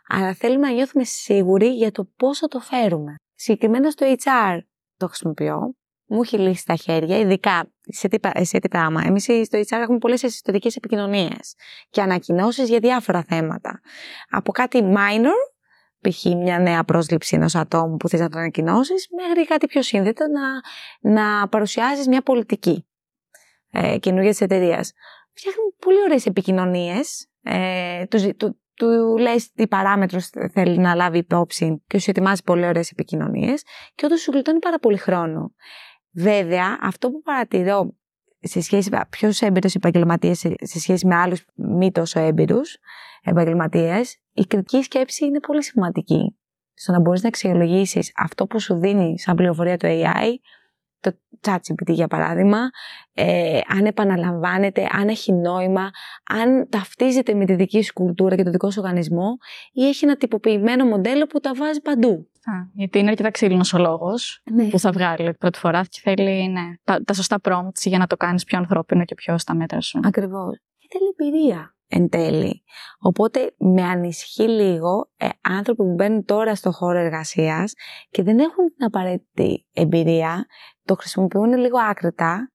[0.07, 3.15] αλλά θέλουμε να νιώθουμε σίγουροι για το πώς θα το φέρουμε.
[3.35, 4.59] Συγκεκριμένα στο HR
[4.97, 5.75] το χρησιμοποιώ.
[6.09, 9.01] Μου έχει λύσει τα χέρια, ειδικά σε τι, σε τι πράγμα.
[9.05, 11.55] Εμείς στο HR έχουμε πολλές εσωτερικές επικοινωνίες
[11.89, 13.81] και ανακοινώσεις για διάφορα θέματα.
[14.29, 15.57] Από κάτι minor
[16.01, 16.23] π.χ.
[16.23, 20.61] μια νέα πρόσληψη ενός ατόμου που θες να το ανακοινώσεις, μέχρι κάτι πιο σύνδετο να,
[21.11, 22.87] να παρουσιάζεις μια πολιτική
[23.71, 24.91] ε, καινούργιας τη εταιρείας.
[25.33, 27.27] Φτιάχνουν πολύ ωραίες επικοινωνίες.
[27.41, 32.65] Ε, του, του, του λες τι παράμετρος θέλει να λάβει υπόψη και σου ετοιμάζει πολύ
[32.65, 33.63] ωραίες επικοινωνίες
[33.95, 35.53] και όντως σου γλιτώνει πάρα πολύ χρόνο.
[36.11, 37.95] Βέβαια, αυτό που παρατηρώ
[38.39, 42.77] σε σχέση με πιο έμπειρου επαγγελματίε, σε σχέση με άλλους μη τόσο έμπειρους
[43.23, 46.37] επαγγελματίες, η κριτική σκέψη είναι πολύ σημαντική.
[46.73, 50.56] Στο να μπορείς να αξιολογήσεις αυτό που σου δίνει σαν πληροφορία το AI, το
[51.41, 52.69] ChatGPT για παράδειγμα,
[53.13, 55.89] ε, αν επαναλαμβάνεται, αν έχει νόημα,
[56.23, 59.37] αν ταυτίζεται με τη δική σου κουλτούρα και το δικό σου οργανισμό
[59.71, 62.29] ή έχει ένα τυποποιημένο μοντέλο που τα βάζει παντού.
[62.43, 64.65] Α, γιατί είναι αρκετά ξύλινος ο λόγος ναι.
[64.65, 68.17] που θα βγάλει πρώτη φορά και θέλει ναι, τα, τα σωστά prompts για να το
[68.17, 69.99] κάνεις πιο ανθρώπινο και πιο στα μέτρα σου.
[70.03, 70.57] Ακριβώς.
[70.77, 72.63] Και θέλει εμπειρία εν τέλει.
[72.99, 77.73] Οπότε με ανισχύει λίγο ε, άνθρωποι που μπαίνουν τώρα στο χώρο εργασίας
[78.09, 80.45] και δεν έχουν την απαραίτητη εμπειρία,
[80.87, 82.51] το χρησιμοποιούν λίγο άκρητα.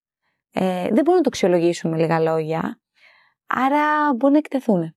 [0.50, 2.80] Ε, δεν μπορούν να το αξιολογήσουν με λίγα λόγια.
[3.46, 4.96] Άρα μπορούν να εκτεθούν.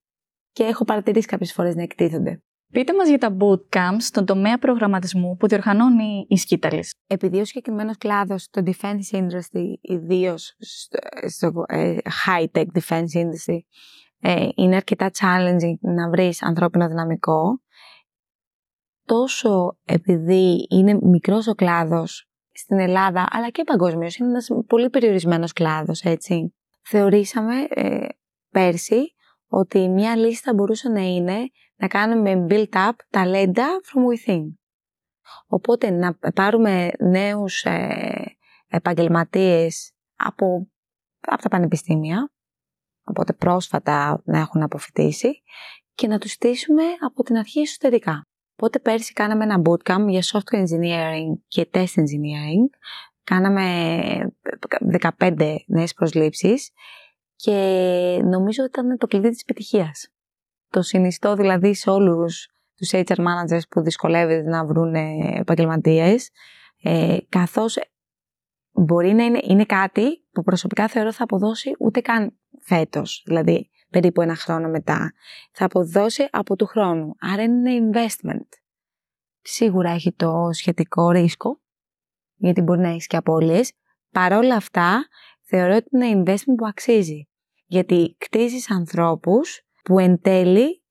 [0.51, 2.39] Και έχω παρατηρήσει κάποιες φορές να εκτίθενται.
[2.71, 6.93] Πείτε μας για τα bootcamps στον τομέα προγραμματισμού που διοργανώνει η Σκήταλης.
[7.07, 10.55] Επειδή ο συγκεκριμένος κλάδος, το defense industry, ιδίως
[11.27, 13.59] στο, ε, high-tech defense industry,
[14.19, 17.61] ε, είναι αρκετά challenging να βρεις ανθρώπινο δυναμικό,
[19.03, 22.24] τόσο επειδή είναι μικρός ο κλάδος
[22.57, 26.53] στην Ελλάδα, αλλά και παγκοσμίως, είναι ένας πολύ περιορισμένος κλάδος, έτσι.
[26.81, 28.07] Θεωρήσαμε ε,
[28.49, 29.13] πέρσι
[29.47, 34.43] ότι μια λίστα μπορούσε να είναι να κάνουμε build-up ταλέντα from within.
[35.47, 38.37] Οπότε να πάρουμε νέους ε,
[38.67, 40.67] επαγγελματίες από,
[41.19, 42.31] από τα πανεπιστήμια,
[43.03, 45.41] οπότε πρόσφατα να έχουν αποφυτίσει
[45.93, 48.27] και να τους στήσουμε από την αρχή εσωτερικά.
[48.55, 52.69] Οπότε πέρσι κάναμε ένα bootcamp για software engineering και test engineering.
[53.23, 54.33] Κάναμε
[55.19, 56.71] 15 νέες προσλήψεις
[57.35, 57.51] και
[58.23, 60.13] νομίζω ότι ήταν το κλειδί της επιτυχίας.
[60.69, 64.95] Το συνιστώ δηλαδή σε όλους τους HR managers που δυσκολεύεται να βρουν
[65.35, 66.29] επαγγελματίες,
[66.81, 67.77] ε, καθώς
[68.71, 74.21] μπορεί να είναι, είναι κάτι που προσωπικά θεωρώ θα αποδώσει ούτε καν φέτος, δηλαδή περίπου
[74.21, 75.13] ένα χρόνο μετά.
[75.51, 77.15] Θα αποδώσει από του χρόνου.
[77.19, 78.47] Άρα είναι investment.
[79.41, 81.61] Σίγουρα έχει το σχετικό ρίσκο,
[82.35, 83.71] γιατί μπορεί να έχεις και απώλειες.
[84.11, 85.07] Παρόλα αυτά,
[85.41, 87.27] θεωρώ ότι είναι investment που αξίζει.
[87.65, 90.83] Γιατί κτίζεις ανθρώπους που εν τέλει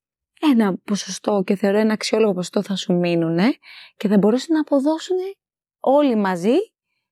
[0.53, 3.39] ένα ποσοστό και θεωρώ ένα αξιόλογο ποσοστό θα σου μείνουν
[3.97, 5.17] και θα μπορούσαν να αποδώσουν
[5.79, 6.55] όλοι μαζί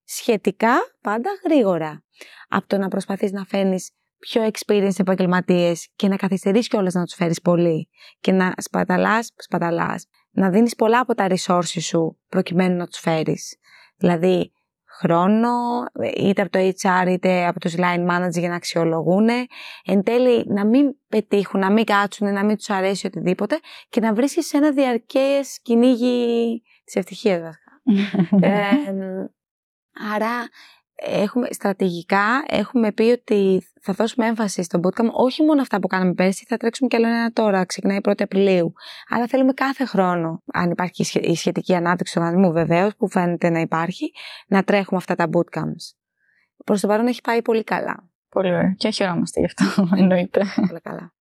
[0.04, 2.04] σχετικά πάντα γρήγορα.
[2.48, 3.92] Από το να προσπαθείς να φέρνεις
[4.24, 10.08] πιο experienced επαγγελματίες και να καθυστερείς κιόλας να τους φέρεις πολύ και να σπαταλάς, σπαταλάς,
[10.32, 13.58] να δίνεις πολλά από τα resources σου προκειμένου να τους φέρεις.
[13.96, 14.52] Δηλαδή,
[15.00, 15.50] χρόνο,
[16.18, 19.30] είτε από το HR είτε από τους line manager για να αξιολογούν.
[19.86, 23.60] Εν τέλει να μην πετύχουν, να μην κάτσουν, να μην τους αρέσει οτιδήποτε
[23.90, 27.72] και να βρίσκεις σε ένα διαρκές κυνήγι της ευτυχίας βασικά.
[28.48, 28.70] ε,
[30.14, 30.50] άρα
[30.96, 36.14] έχουμε, στρατηγικά έχουμε πει ότι θα δώσουμε έμφαση στο bootcamp όχι μόνο αυτά που κάναμε
[36.14, 38.74] πέρσι, θα τρέξουμε κι άλλο ένα τώρα, ξεκινάει 1η Απριλίου.
[39.10, 43.60] Αλλά θέλουμε κάθε χρόνο, αν υπάρχει η σχετική ανάπτυξη του οργανισμού βεβαίως, που φαίνεται να
[43.60, 44.12] υπάρχει,
[44.48, 45.96] να τρέχουμε αυτά τα bootcamps.
[46.66, 48.10] Προς το παρόν έχει πάει πολύ καλά.
[48.30, 48.74] Πολύ ωραία.
[48.78, 49.66] Και χαιρόμαστε γι' αυτό,
[50.02, 50.42] εννοείται.
[50.68, 51.14] Πολύ καλά.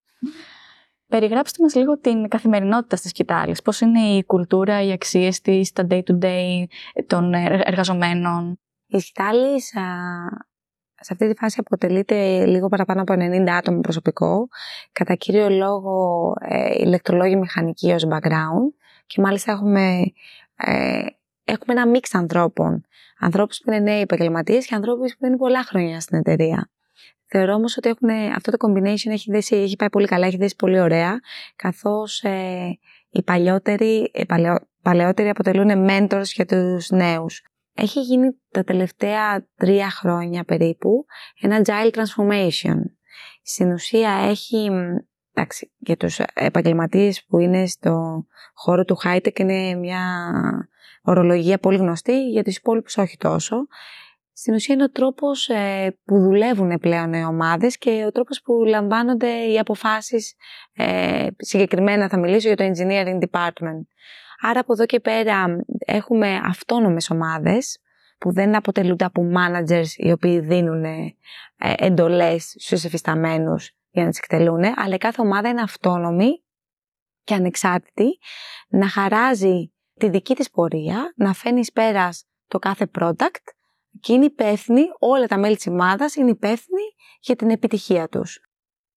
[1.06, 3.62] Περιγράψτε μας λίγο την καθημερινότητα της Κιτάλης.
[3.62, 6.64] Πώς είναι η κουλτούρα, οι αξίες της, τα day-to-day
[7.06, 8.60] των εργαζομένων;
[8.92, 9.60] Η Σκητάλη
[11.00, 14.48] σε αυτή τη φάση αποτελείται λίγο παραπάνω από 90 άτομα προσωπικό,
[14.92, 18.72] κατά κύριο λόγο ε, ηλεκτρολόγοι μηχανικοί ως background
[19.06, 20.02] και μάλιστα έχουμε,
[20.56, 21.02] ε,
[21.44, 22.84] έχουμε ένα μίξ ανθρώπων.
[23.18, 26.70] Ανθρώπους που είναι νέοι επαγγελματίες και ανθρώπους που είναι πολλά χρόνια στην εταιρεία.
[27.26, 30.56] Θεωρώ όμως ότι έχουν, αυτό το combination έχει, δέσει, έχει πάει πολύ καλά, έχει δέσει
[30.56, 31.20] πολύ ωραία,
[31.56, 32.78] καθώς ε,
[33.10, 34.26] οι παλιότεροι, οι
[34.82, 37.42] παλαιότεροι αποτελούν mentors για τους νέους
[37.74, 41.04] έχει γίνει τα τελευταία τρία χρόνια περίπου
[41.40, 42.78] ένα agile transformation.
[43.42, 44.70] Στην ουσία έχει,
[45.34, 50.00] εντάξει, για τους επαγγελματίες που είναι στο χώρο του high-tech είναι μια
[51.02, 53.66] ορολογία πολύ γνωστή, για τους υπόλοιπους όχι τόσο.
[54.34, 58.64] Στην ουσία είναι ο τρόπος ε, που δουλεύουν πλέον οι ομάδες και ο τρόπος που
[58.66, 60.34] λαμβάνονται οι αποφάσεις,
[60.72, 63.82] ε, συγκεκριμένα θα μιλήσω για το engineering department.
[64.44, 67.78] Άρα από εδώ και πέρα έχουμε αυτόνομες ομάδες
[68.18, 71.14] που δεν αποτελούνται από managers οι οποίοι δίνουν ε,
[71.56, 76.42] εντολές στους εφισταμένους για να τις εκτελούν, αλλά κάθε ομάδα είναι αυτόνομη
[77.24, 78.18] και ανεξάρτητη
[78.68, 83.44] να χαράζει τη δική της πορεία, να φαίνει πέρας το κάθε product
[84.00, 86.82] και είναι υπεύθυνη, όλα τα μέλη της ομάδας είναι υπεύθυνοι
[87.20, 88.40] για την επιτυχία τους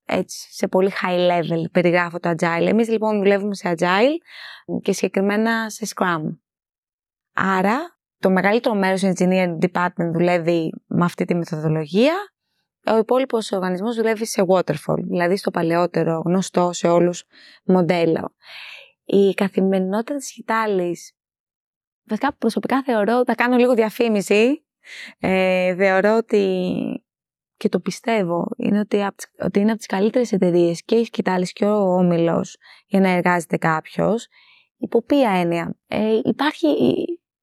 [0.06, 2.66] έτσι, σε πολύ high level περιγράφω το agile.
[2.68, 4.18] Εμείς λοιπόν δουλεύουμε σε agile
[4.82, 6.22] και συγκεκριμένα σε scrum.
[7.34, 12.14] Άρα το μεγαλύτερο μέρος του engineering department δουλεύει με αυτή τη μεθοδολογία.
[12.88, 17.24] Ο υπόλοιπος οργανισμός δουλεύει σε waterfall, δηλαδή στο παλαιότερο γνωστό σε όλους
[17.64, 18.36] μοντέλο.
[19.06, 21.14] Η καθημερινότητα της Χιτάλης,
[22.04, 24.66] βασικά προσωπικά θεωρώ, θα κάνω λίγο διαφήμιση,
[25.20, 26.95] ε, θεωρώ ότι
[27.58, 29.08] και το πιστεύω, είναι ότι,
[29.40, 33.58] ότι είναι από τις καλύτερες εταιρείες και η Σκητάλης και ο Όμιλος για να εργάζεται
[33.58, 34.28] κάποιος.
[34.78, 36.68] Υπό ποια έννοια; Ε, υπάρχει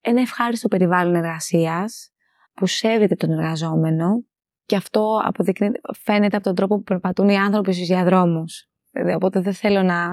[0.00, 2.12] ένα ευχάριστο περιβάλλον εργασίας
[2.54, 4.24] που σέβεται τον εργαζόμενο
[4.64, 5.20] και αυτό
[6.02, 8.71] φαίνεται από τον τρόπο που περπατούν οι άνθρωποι στους διαδρόμους.
[8.92, 10.08] Ε, οπότε δεν θέλω να,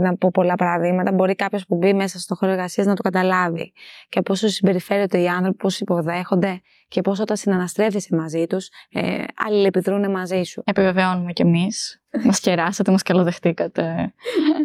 [0.00, 1.12] να πω πολλά παραδείγματα.
[1.12, 3.72] Μπορεί κάποιος που μπει μέσα στο χώρο εργασίας να το καταλάβει.
[4.08, 10.10] Και πώ συμπεριφέρονται οι άνθρωποι, πώς υποδέχονται και πώ όταν συναναστρέφεσαι μαζί τους, ε, αλληλεπιδρούν
[10.10, 10.62] μαζί σου.
[10.66, 12.02] Επιβεβαιώνουμε κι εμείς.
[12.26, 14.14] μας κεράσατε, μας καλοδεχτήκατε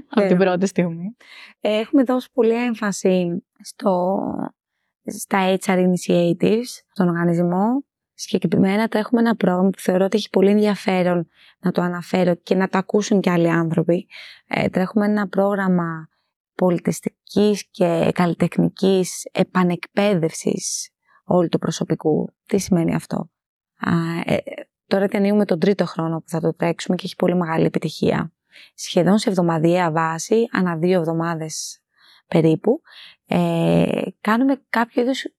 [0.09, 1.15] από την πρώτη στιγμή.
[1.59, 4.17] Ε, έχουμε δώσει πολύ έμφαση στο,
[5.05, 7.83] στα HR initiatives, στον οργανισμό.
[8.17, 11.27] Συγκεκριμένα τρέχουμε ένα πρόγραμμα που θεωρώ ότι έχει πολύ ενδιαφέρον
[11.59, 14.07] να το αναφέρω και να το ακούσουν και άλλοι άνθρωποι.
[14.47, 16.09] Ε, τρέχουμε ένα πρόγραμμα
[16.55, 20.89] πολιτιστικής και καλλιτεχνικής επανεκπαίδευσης
[21.23, 22.33] όλου του προσωπικού.
[22.45, 23.29] Τι σημαίνει αυτό;
[24.25, 24.37] Ε,
[24.87, 28.33] τώρα διανύουμε τον τρίτο χρόνο που θα το τρέξουμε και έχει πολύ μεγάλη επιτυχία.
[28.73, 31.79] Σχεδόν σε εβδομαδιαία βάση, ανά δύο εβδομάδες
[32.27, 32.81] περίπου,
[33.25, 35.33] ε, κάνουμε κάποιο είδους ε,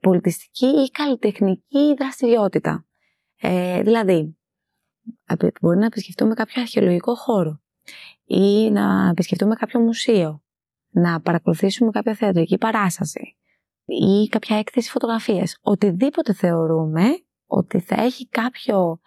[0.00, 2.86] πολιτιστική ή καλλιτεχνική δραστηριότητα.
[3.40, 4.36] Ε, δηλαδή,
[5.60, 7.60] μπορεί να επισκεφτούμε κάποιο αρχαιολογικό χώρο
[8.24, 10.42] ή να επισκεφτούμε κάποιο μουσείο,
[10.90, 13.36] να παρακολουθήσουμε κάποια θεατρική παράσταση
[13.84, 15.58] ή κάποια έκθεση φωτογραφίες.
[15.60, 17.04] Οτιδήποτε θεωρούμε
[17.46, 19.00] ότι θα έχει κάποιο,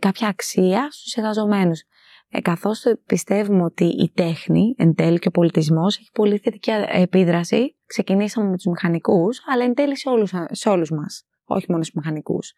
[0.00, 1.82] κάποια αξία στους εργαζομένους.
[2.30, 7.76] Ε, καθώς πιστεύουμε ότι η τέχνη, εν τέλει και ο πολιτισμός, έχει πολύ θετική επίδραση.
[7.86, 11.94] Ξεκινήσαμε με τους μηχανικούς, αλλά εν τέλει σε όλους, σε όλους μας, όχι μόνο στους
[11.94, 12.52] μηχανικούς.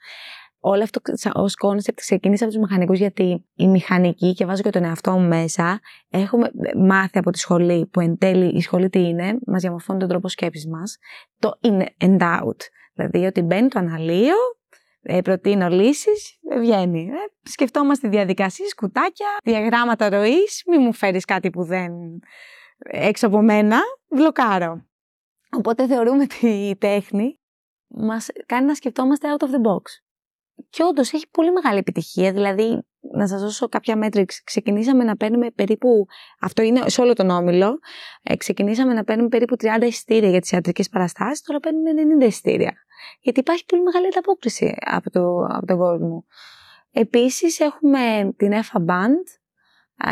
[0.62, 1.00] Όλο αυτό
[1.32, 5.28] ως concept ξεκίνησε από τους μηχανικούς, γιατί οι μηχανικοί, και βάζω και τον εαυτό μου
[5.28, 9.98] μέσα, έχουμε μάθει από τη σχολή, που εν τέλει η σχολή τι είναι, μας διαμορφώνει
[9.98, 10.98] τον τρόπο σκέψης μας,
[11.38, 12.56] το in and out.
[12.94, 14.36] Δηλαδή ό,τι μπαίνει το αναλύω,
[15.02, 17.08] ε, προτείνω λύσεις, βγαίνει.
[17.12, 20.62] Ε, σκεφτόμαστε διαδικασίες, κουτάκια, διαγράμματα ροής.
[20.66, 21.92] Μη μου φέρεις κάτι που δεν
[22.78, 23.78] έξω από μένα,
[24.08, 24.84] μπλοκάρω.
[25.56, 27.40] Οπότε θεωρούμε ότι η τέχνη
[27.86, 29.82] μας κάνει να σκεφτόμαστε out of the box.
[30.70, 32.32] Και όντως έχει πολύ μεγάλη επιτυχία.
[32.32, 34.24] Δηλαδή, να σας δώσω κάποια μέτρη.
[34.44, 36.06] Ξεκινήσαμε να παίρνουμε περίπου.
[36.40, 37.78] Αυτό είναι σε όλο τον όμιλο.
[38.22, 41.42] Ε, ξεκινήσαμε να παίρνουμε περίπου 30 εισιτήρια για τις ιατρικές παραστάσεις.
[41.42, 41.90] Τώρα παίρνουμε
[42.24, 42.72] 90 εισιτήρια.
[43.20, 46.24] Γιατί υπάρχει πολύ μεγάλη ανταπόκριση από, το, από τον κόσμο.
[46.90, 49.24] Επίσης, έχουμε την EFA Band,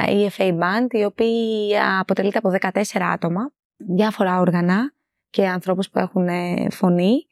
[0.08, 4.92] η FA Band, η οποία αποτελείται από 14 άτομα, διάφορα όργανα
[5.30, 6.28] και ανθρώπους που έχουν
[6.70, 7.26] φωνή,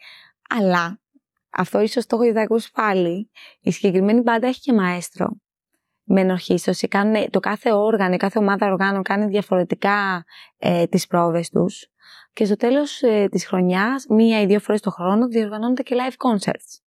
[0.49, 1.01] αλλά
[1.51, 3.31] αυτό ίσως το έχω ακούσει πάλι.
[3.61, 5.37] Η συγκεκριμένη μπάντα έχει και μαέστρο
[6.07, 6.89] με ενορχίστωση.
[6.89, 10.25] Κάνουν, το κάθε όργανο, η κάθε ομάδα οργάνων κάνει διαφορετικά
[10.59, 11.87] ε, τις πρόβες τους.
[12.33, 16.29] Και στο τέλος ε, της χρονιάς, μία ή δύο φορές το χρόνο, διοργανώνονται και live
[16.29, 16.81] concerts.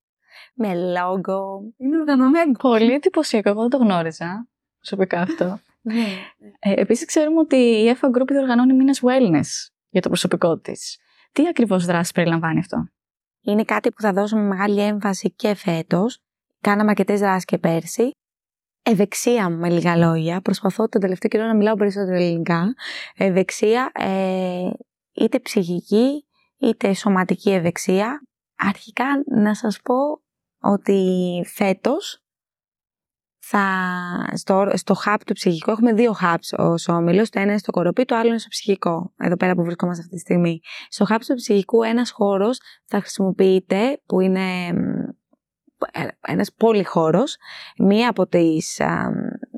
[0.53, 1.61] Με λόγο.
[1.77, 2.51] Είναι οργανωμένο.
[2.51, 3.49] Πολύ εντυπωσιακό.
[3.49, 4.47] Εγώ δεν το γνώριζα.
[4.75, 5.59] Προσωπικά αυτό.
[5.81, 6.05] ναι.
[6.59, 10.99] ε, Επίσης, ξέρουμε ότι η EFA Group διοργανώνει μήνες wellness για το προσωπικό της.
[11.31, 12.89] Τι ακριβώς δράση περιλαμβάνει αυτό;
[13.41, 16.19] Είναι κάτι που θα δώσουμε μεγάλη έμφαση και φέτος.
[16.61, 18.11] Κάναμε αρκετές δράσεις και πέρσι.
[18.91, 20.41] Ευεξία με λίγα λόγια.
[20.41, 22.73] Προσπαθώ τον τελευταίο καιρό να μιλάω περισσότερο ελληνικά.
[23.15, 24.69] Ευεξία, ε,
[25.13, 26.25] είτε ψυχική
[26.57, 28.21] είτε σωματική ευεξία.
[28.57, 29.95] Αρχικά να σας πω
[30.61, 32.23] ότι φέτος
[33.39, 33.65] θα,
[34.33, 37.29] στο, στο hub του ψυχικού, έχουμε δύο hubs ως όμιλος.
[37.29, 40.15] Το ένα είναι στο κοροπή, το άλλο είναι στο ψυχικό, εδώ πέρα που βρισκόμαστε αυτή
[40.15, 40.59] τη στιγμή.
[40.89, 44.73] Στο hub του ψυχικού, ένας χώρος θα χρησιμοποιείται, που είναι
[45.91, 46.51] ε, ένας
[46.85, 47.23] χώρο.
[47.77, 48.81] Μία από τις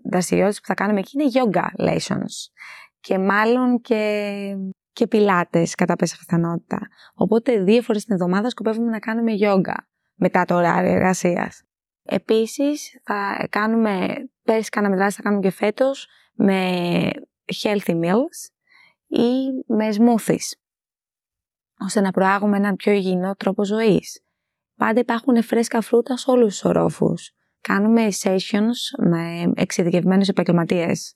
[0.04, 2.52] δραστηριότητες που θα κάνουμε εκεί είναι yoga lessons.
[3.00, 4.56] Και μάλλον και,
[4.94, 6.80] και πιλάτες κατά πέσα πιθανότητα.
[7.14, 9.76] Οπότε δύο φορές την εβδομάδα σκοπεύουμε να κάνουμε yoga
[10.16, 11.64] μετά το ωράριο εργασίας.
[12.04, 14.08] Επίσης, θα κάνουμε,
[14.44, 17.10] πέρυσι κάναμε δράση, θα κάνουμε και φέτος, με
[17.64, 18.50] healthy meals
[19.08, 20.52] ή με smoothies,
[21.80, 24.24] ώστε να προάγουμε έναν πιο υγιεινό τρόπο ζωής.
[24.82, 27.32] Πάντα υπάρχουν φρέσκα φρούτα σε όλους τους ορόφους.
[27.62, 31.16] Κάνουμε sessions με εξειδικευμένους επαγγελματίες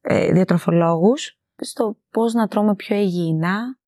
[0.00, 3.78] ε, διατροφολόγους στο πώς να τρώμε πιο υγιεινά,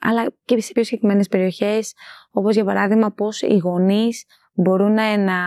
[0.00, 1.94] αλλά και σε πιο συγκεκριμένες περιοχές,
[2.30, 5.40] όπως για παράδειγμα πώς οι γονείς μπορούν να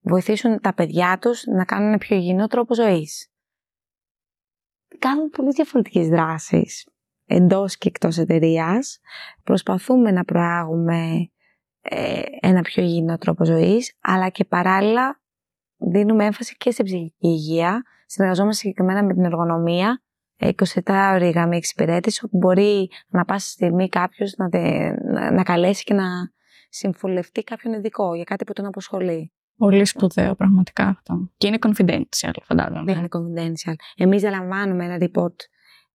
[0.00, 3.32] βοηθήσουν τα παιδιά τους να κάνουν πιο υγιεινό τρόπο ζωής.
[4.98, 6.88] Κάνουν πολύ διαφορετικές δράσεις
[7.26, 8.98] εντός και εκτός εταιρείας.
[9.42, 11.28] Προσπαθούμε να προάγουμε
[11.88, 15.20] ε, ένα πιο υγιεινό τρόπο ζωής, αλλά και παράλληλα
[15.76, 17.82] δίνουμε έμφαση και σε ψυχική υγεία.
[18.06, 20.02] Συνεργαζόμαστε συγκεκριμένα με την εργονομία
[20.38, 24.48] 27 ώρη γραμμή εξυπηρέτηση, όπου μπορεί να πάσει στιγμή κάποιος να,
[25.12, 26.04] να, να καλέσει και να
[26.68, 29.32] συμφουλευτεί κάποιον ειδικό για κάτι που τον αποσχολεί.
[29.56, 31.30] Πολύ σπουδαίο πραγματικά αυτό.
[31.36, 32.82] Και είναι confidential, φαντάζομαι.
[32.82, 33.74] Ναι, είναι confidential.
[33.96, 35.34] Εμείς δεν λαμβάνουμε ένα report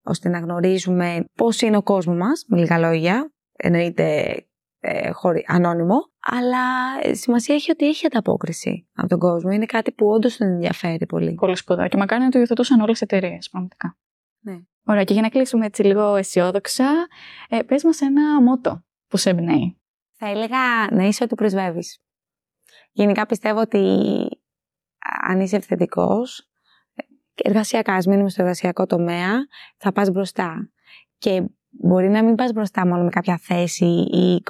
[0.04, 3.34] ώστε να γνωρίζουμε πώς είναι ο κόσμος μας, με λίγα λόγια.
[3.56, 4.36] Εννοείται
[4.80, 6.58] ε, χωρί, ανώνυμο, αλλά
[7.02, 9.52] ε, σημασία έχει ότι έχει ανταπόκριση από τον κόσμο.
[9.52, 11.34] Είναι κάτι που όντως τον ενδιαφέρει πολύ.
[11.34, 13.98] Πολύ σπουδαίο και μακάρι να το υιοθετούσαν όλες οι εταιρείες, πραγματικά.
[14.40, 14.60] Ναι.
[14.86, 17.08] Ωραία, και για να κλείσουμε έτσι λίγο αισιόδοξα,
[17.50, 19.82] ε, πες μας ένα μότο που σε εμπνέει.
[20.14, 22.00] Θα έλεγα να είσαι ό,τι πρεσβεύεις.
[22.92, 24.08] Γενικά πιστεύω ότι
[25.28, 26.22] αν είσαι ευθετικό,
[27.36, 29.38] εργασιακά, ας μείνουμε στο εργασιακό τομέα,
[29.78, 30.72] θα πας μπροστά.
[31.18, 31.44] Και
[31.82, 34.44] μπορεί να μην πας μπροστά μόνο με κάποια θέση ή